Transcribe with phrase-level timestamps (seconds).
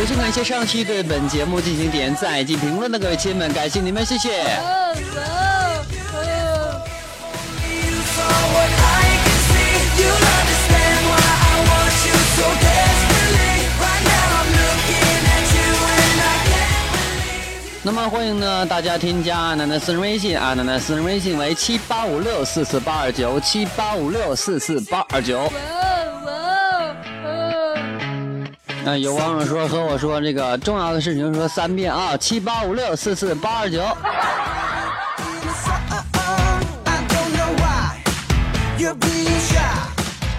[0.00, 4.30] 首先感谢上期对本节目进行点赞以及评论的各位亲们，感谢你们，谢谢。
[17.82, 25.52] 那么欢迎呢大家添加阿南的私人微信，阿南的私人微信为七八五六四四八二九七八五六四四八二九。
[28.82, 33.82] 那有网友说和我说这个重要的事情说三遍啊，七八五六四四八二九。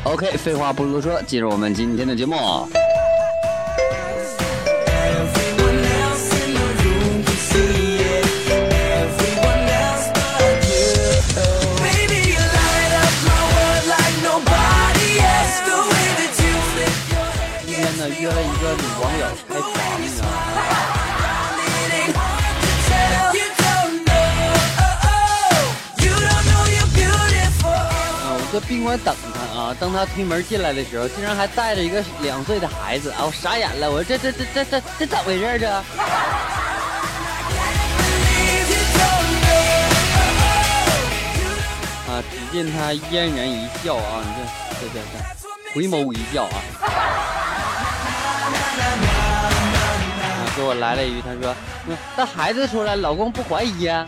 [0.03, 2.35] OK，废话不多说，进入我们今天的节目。
[28.97, 33.11] 等他啊，当他推门进来的时候，竟然还带着一个两岁的孩子。
[33.11, 35.69] 啊，我傻眼了，我说这这这这这这咋回事儿这？
[42.11, 45.17] 啊，只见他嫣然一笑啊，你这这这这
[45.73, 46.57] 回眸一笑啊，
[50.19, 51.55] 啊，给我来了一句，他说，
[52.17, 54.05] 那孩子出来，老公不怀疑呀、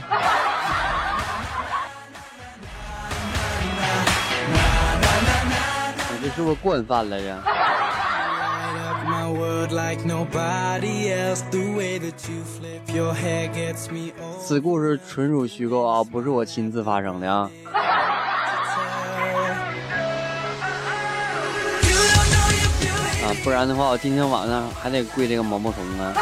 [6.35, 7.43] 是不是惯犯来着
[14.39, 17.49] 此故事纯属虚构啊不是我亲自发生的啊。
[23.23, 26.13] 啊不然的话我今天晚上还得跪这个毛毛虫呢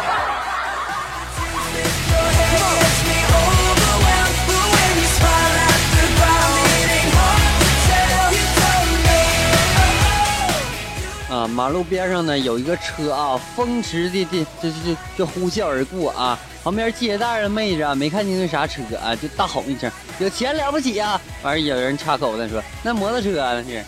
[11.62, 23.86] 马路边上呢有一个车啊，风驰的的就就就就呼啸而过啊，旁边接单的妹子啊没看清是啥车啊，就大吼一声：“有钱了不起啊！”完事有人插口子说：“那摩托车那是。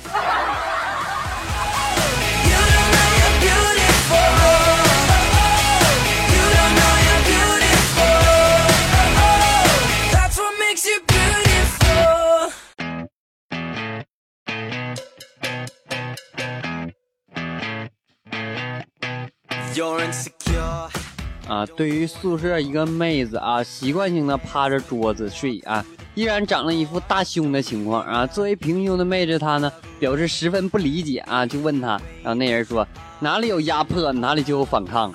[21.48, 28.26] 啊，对于宿舍一个妹子啊，习惯性的趴着桌子睡啊，依然长了一副大胸的情况啊。
[28.26, 32.88] 作为平胸的妹子，她呢表示十分不理解啊，就问她，然后那人说
[33.20, 35.12] 哪里有压迫，哪里就有反抗。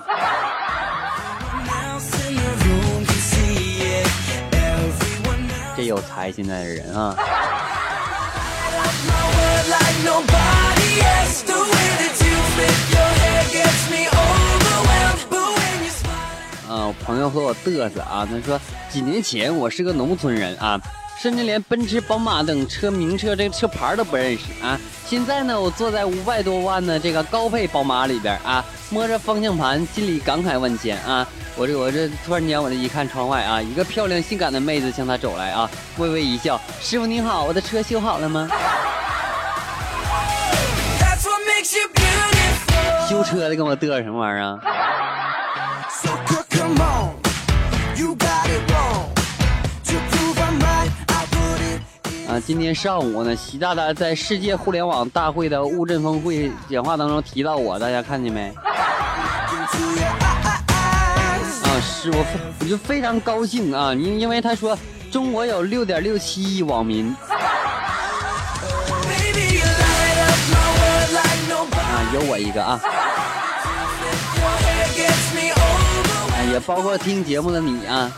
[5.77, 7.15] 这有才现在的人啊。
[14.83, 14.87] My world like nobody else.
[14.87, 16.49] The way that you flip your hair gets me overwhelmed.
[16.69, 18.59] But when you smile, 啊，朋友和我嘚瑟啊，他说
[18.89, 20.79] 几年前我是个农村人啊，
[21.19, 24.79] 甚至连奔驰、宝马等车名车这个车牌都不认识啊。
[25.05, 31.27] 现在呢，我坐在五百多万的这个高配宝马里边啊，摸着方向盘，心里感慨万千啊。
[31.55, 38.47] 我这我这突然间我这一看窗外啊，一个漂亮性感的妹子向他走来啊，微微一笑，师傅您好，我的车修好了吗？
[43.19, 44.57] 偷车的跟我嘚什么玩意儿？
[52.29, 58.53] 啊，今天上午呢，习大大在世界互联网大会的乌镇峰会讲话当中提到我，大家看见没？
[58.63, 58.71] 啊，
[61.81, 62.25] 是我，
[62.61, 64.79] 我就非常高兴啊，因因为他说
[65.11, 67.13] 中国有六点六七亿网民。
[71.73, 72.79] 啊，有我一个啊。
[76.51, 78.11] 也包括听节目的你啊。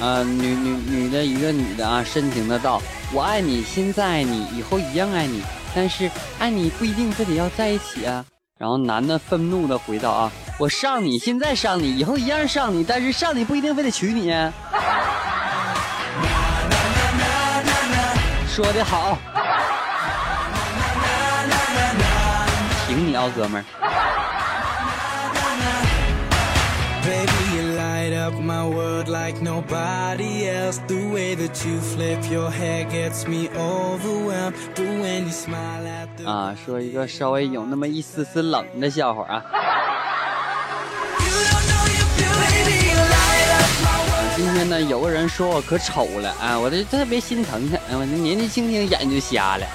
[0.00, 2.82] 啊女女女的一个女的啊深情的道
[3.14, 5.42] 我爱你现在爱你以后一样爱你
[5.74, 6.10] 但是
[6.40, 8.26] 爱你不一定非得要在一起啊。
[8.62, 14.30] 然后男的愤怒的回道：“啊，我上你，现在上你，以后一样上你，但是上你不一定非得娶你。
[18.46, 19.18] ”说的好，
[22.86, 23.64] 挺你啊，哥们儿。
[31.42, 32.50] you flip your
[32.88, 39.42] gets me overwhelmed when you smile at the 啊，说一个稍微有那么一丝丝冷的笑话啊。
[44.36, 49.66] 今天呢，有个人说我可丑了，啊，我就特别心疼他，我年纪轻轻眼睛就瞎了。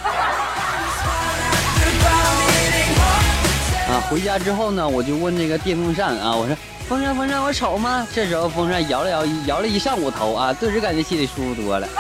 [3.90, 6.56] 啊，回家之后呢，我就问那个电风扇啊，我说。
[6.88, 8.08] 风扇风扇我丑吗？
[8.16, 11.86] 这时候风扇摇了摇摇了一上午头啊，顿时感觉心里舒服多了。
[11.86, 11.92] I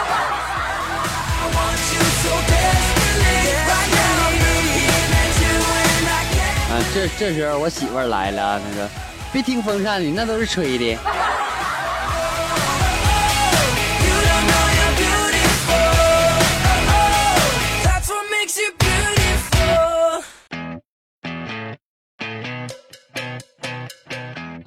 [1.51, 3.51] want you so desperately.
[3.67, 6.71] Right now, I'm looking at you and I can't.
[6.71, 8.87] 啊，这这时候我媳妇儿来了，她说
[9.33, 10.97] 别听风扇的，那都是吹的。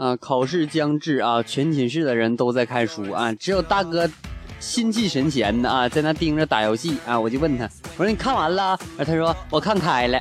[0.01, 4.09] 啊，考试将至啊，全寝室的人都在看书啊，只有大哥
[4.59, 7.21] 心气神闲的啊，在那盯着打游戏啊。
[7.21, 7.69] 我就问他，
[7.99, 8.79] 我说你看完了？
[8.97, 10.19] 他说我看开了。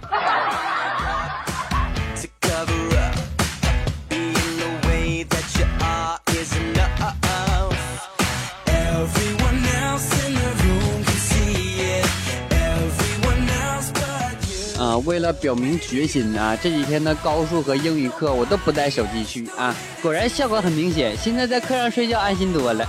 [14.80, 21.18] 啊，为了表明决心啊，这几天的高数和英语课我都不带手机去啊，果然效果很明显。
[21.18, 22.86] 现在在课上睡觉安心多了。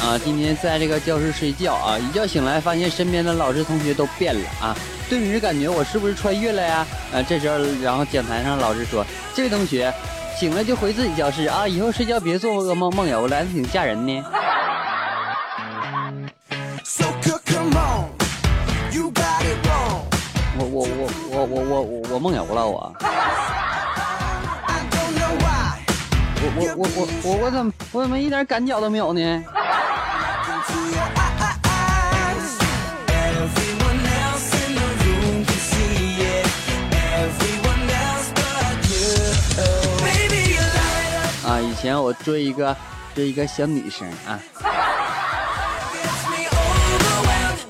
[0.00, 4.74] 啊，今天在这个教室睡觉啊，一觉醒来发现身边的老师同学都变了啊，
[5.08, 6.86] 顿时感觉我是不是穿越了呀？
[7.14, 9.04] 啊，这时候然后讲台上老师说，
[9.34, 9.92] 这位同学
[10.38, 14.24] 醒了就回自己教室啊，以后睡觉别做噩梦梦游来的，挺吓人呢。
[16.84, 18.10] So good, come on.
[18.92, 20.02] You got it wrong.
[20.58, 22.92] 我我我我我我我我梦游了我.
[26.38, 29.44] 我我我我我我怎么我怎么一点感觉都没有呢？
[41.76, 42.76] 前我追一个
[43.14, 44.40] 追一个小女生啊，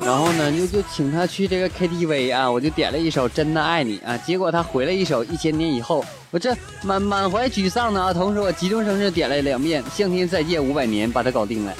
[0.01, 11.73] 然后呢就就请她去这个 KTV 啊，我就点了一首《真的爱你》啊，结果她回了一首《一千年以后》，我这满满怀沮丧的啊，同时我急中生智点了两遍《向天再借五百年》，把它搞定了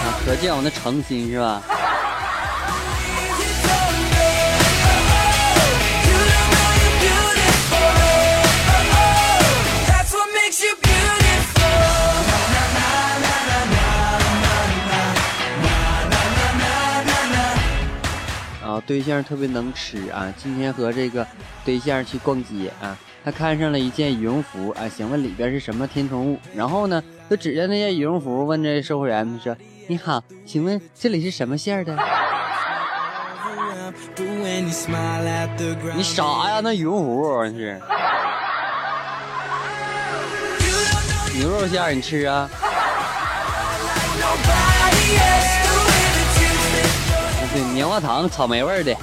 [0.00, 1.62] 啊，可见我那诚心是吧？
[18.86, 20.32] 对象特别能吃啊！
[20.36, 21.26] 今天和这个
[21.64, 29.56] 对象去逛街啊，他看上了一件羽绒服啊，想问里边是什么填充物，然后呢，就指着那件羽绒服问这售货员说
[29.88, 31.96] ：“你好，请问这里是什么馅的
[35.94, 36.60] 你傻呀？
[36.62, 37.80] 那羽绒服是
[41.36, 42.48] 牛肉馅儿，你吃啊？
[47.54, 48.92] 对，棉花糖，草莓味的。
[48.92, 48.98] 啊，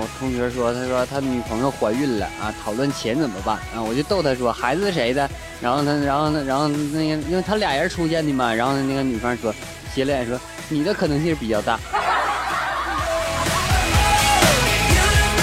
[0.00, 3.82] 我同学说，他说他女朋友怀孕了啊，讨论钱怎么办啊？
[3.86, 5.28] 我就逗他说，孩子是谁的？
[5.60, 9.54] 然后他，然后呢，然后那个，因为他俩人出现的嘛，然后那个女方说，
[9.94, 10.40] 斜脸说，
[10.70, 11.78] 你的可能性比较大。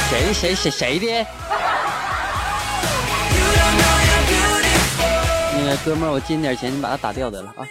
[0.10, 1.28] 谁谁谁谁的？
[5.78, 7.68] 哥们儿，我借你点钱，你把他打掉得了啊。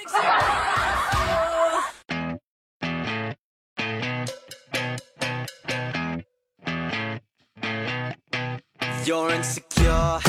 [9.05, 10.21] You're insecure,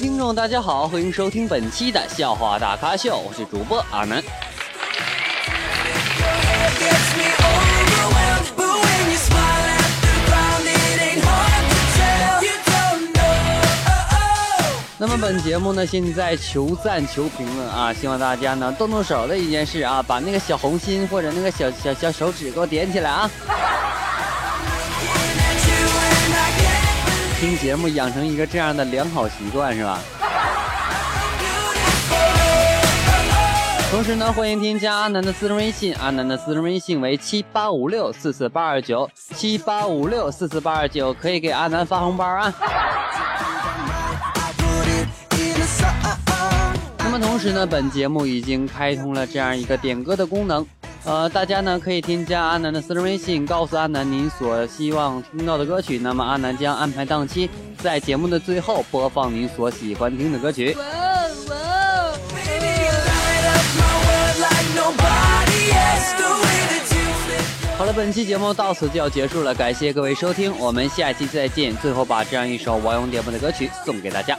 [0.00, 4.22] 听众，大家好，欢迎收听本期的笑话大咖秀，我是主播阿南。
[14.96, 23.30] 那么本节目呢，现在求赞求评论啊，希望大家呢动动手的一件事啊，把那个小红心或者那个小小小手指给我点起来啊！
[27.40, 29.98] 听节目养成一个这样的良好习惯是吧？
[33.90, 42.52] 同时呢，欢迎添加阿南的私人微信，阿南的私人微信为七八五六四四八二九七八五六四四八二九，可以给阿南发红包啊！
[46.98, 50.66] 那么同时呢，本节目已经开通了这样一个点歌的功能，
[51.04, 60.76] 呃，大家呢可以添加阿南的私人微信，告诉阿南您所希望听到的歌曲，那么阿南将安排档期在节目的最后播放您所喜欢听的歌曲。
[67.78, 71.74] 好了，本期节目到此就要结束了，感谢各位收听，我们下期再见。
[71.78, 74.38] 最后把这样一首王勇点播的歌曲送给大家。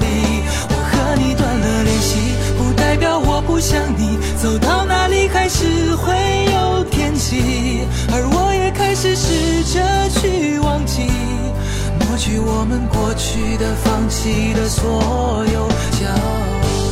[12.71, 15.67] 们过去的、放弃的所有
[15.99, 16.07] 交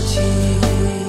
[0.05, 1.08] 集。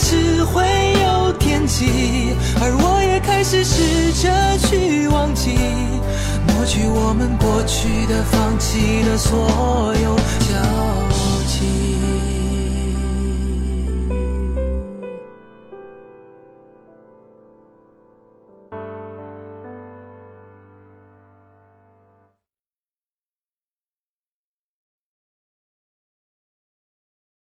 [6.93, 10.55] 我们过去的、放弃的所有交
[11.47, 12.20] 集。